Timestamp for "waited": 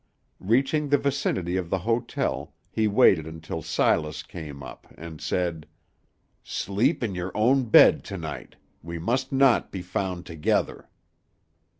2.87-3.27